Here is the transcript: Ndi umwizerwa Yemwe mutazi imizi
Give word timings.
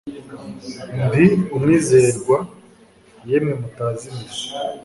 Ndi 1.05 1.25
umwizerwa 1.55 2.37
Yemwe 3.29 3.53
mutazi 3.61 4.03
imizi 4.11 4.41